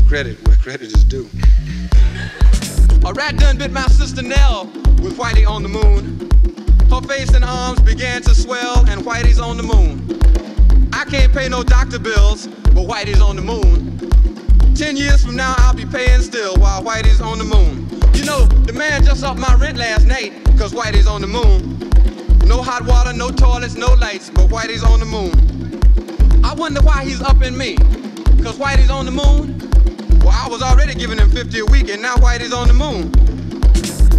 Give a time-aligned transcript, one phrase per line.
[0.00, 1.28] credit where credit is due.
[3.04, 4.64] A rat done bit my sister Nell
[5.02, 6.30] with Whitey on the moon.
[6.88, 10.18] Her face and arms began to swell, and Whitey's on the moon.
[10.94, 14.74] I can't pay no doctor bills, but Whitey's on the moon.
[14.74, 17.86] Ten years from now, I'll be paying still while Whitey's on the moon.
[18.14, 21.93] You know, the man just upped my rent last night, cause Whitey's on the moon.
[22.46, 25.32] No hot water, no toilets, no lights, but Whitey's on the moon.
[26.44, 27.76] I wonder why he's upping me,
[28.42, 29.58] cause Whitey's on the moon.
[30.20, 33.10] Well, I was already giving him 50 a week, and now Whitey's on the moon.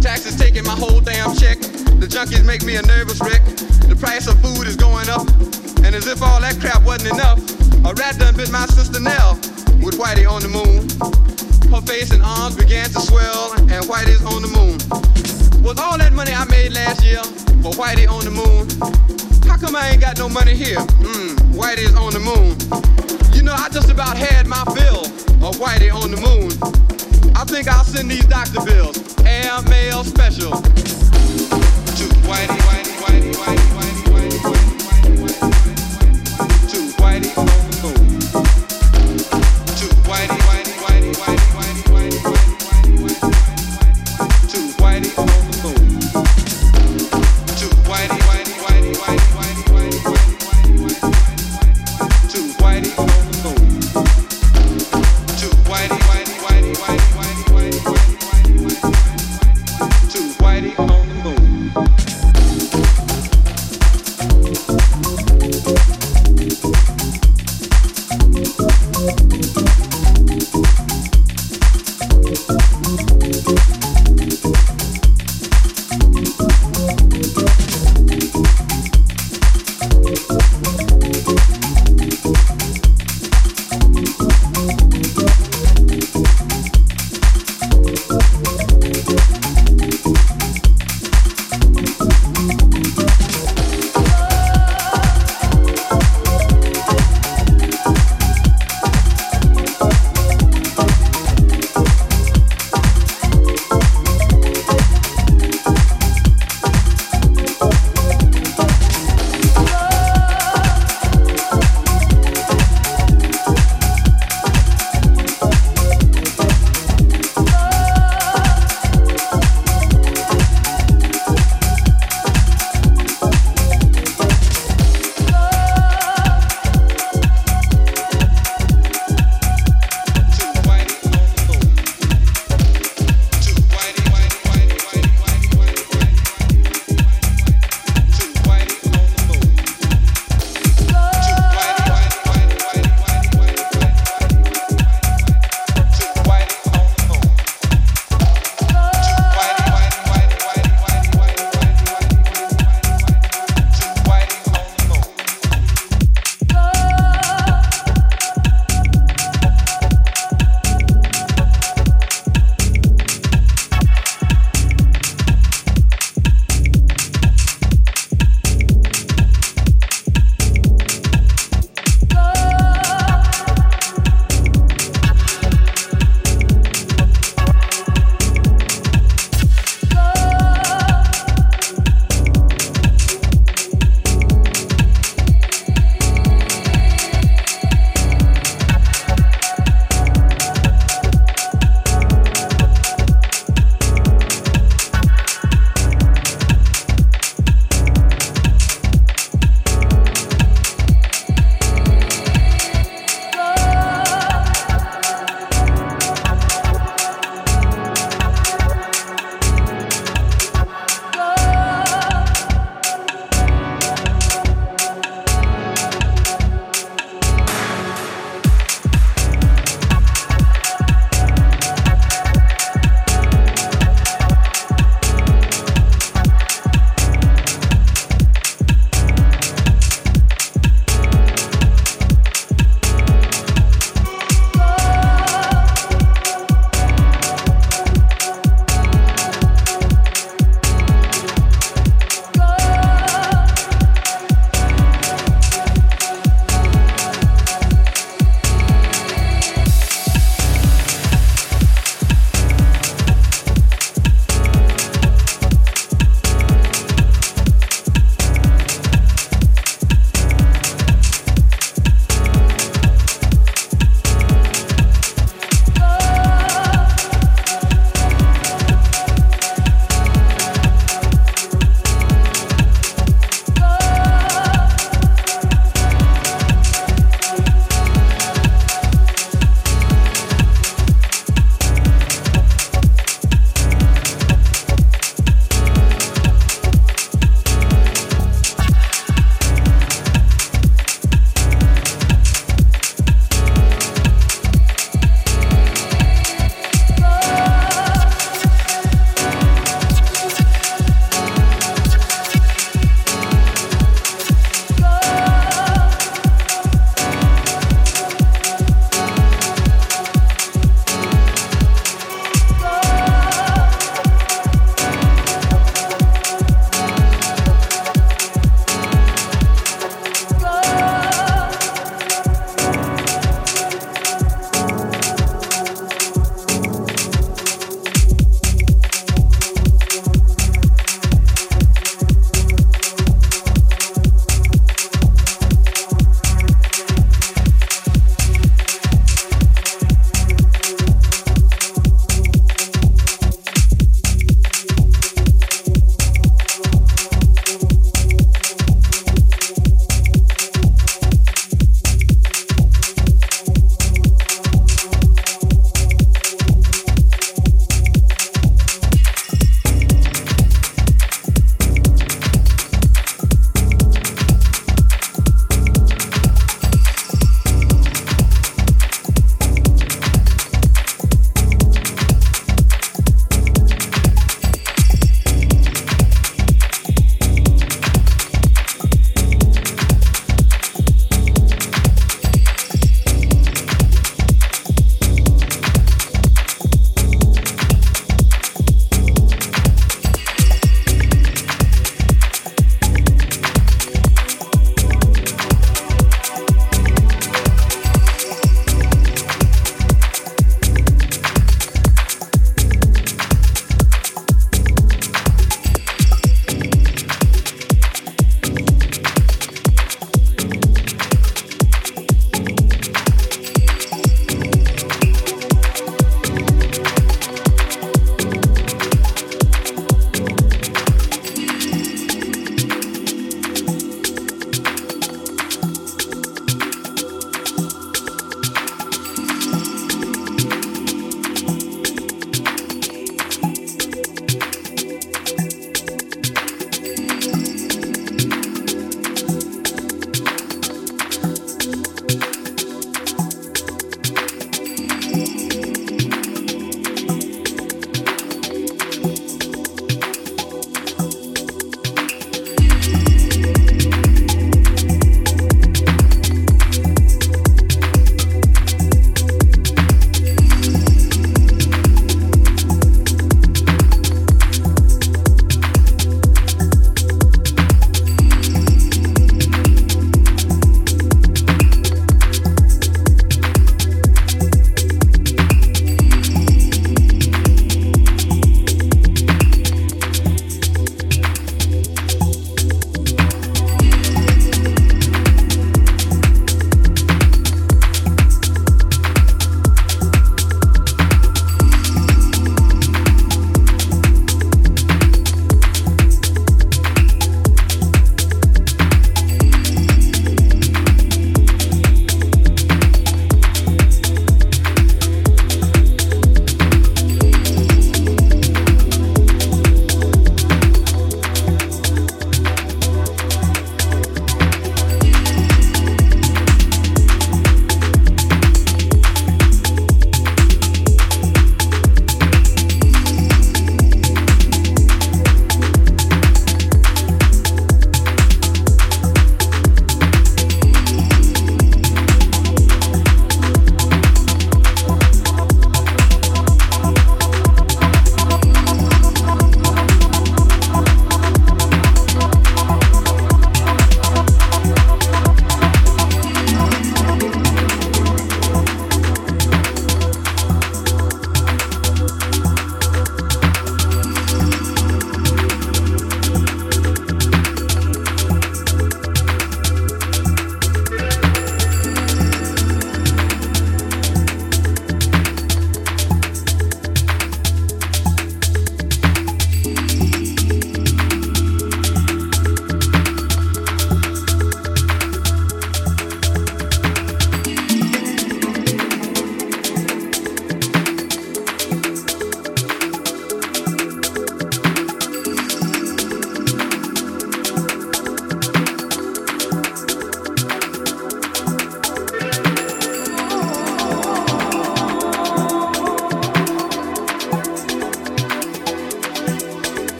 [0.00, 1.60] Taxes taking my whole damn check.
[2.00, 3.44] The junkies make me a nervous wreck.
[3.88, 5.28] The price of food is going up,
[5.84, 7.38] and as if all that crap wasn't enough,
[7.84, 9.34] a rat done bit my sister Nell
[9.84, 10.88] with Whitey on the moon.
[11.72, 15.43] Her face and arms began to swell, and Whitey's on the moon.
[15.64, 17.24] Was all that money I made last year
[17.64, 18.68] for Whitey on the moon?
[19.48, 20.76] How come I ain't got no money here?
[21.00, 22.52] Mmm, Whitey's on the moon.
[23.32, 25.08] You know, I just about had my fill
[25.40, 26.52] or Whitey on the moon.
[27.34, 30.52] I think I'll send these doctor bills, air mail special.
[30.52, 33.93] To Whitey, Whitey, Whitey, Whitey, Whitey,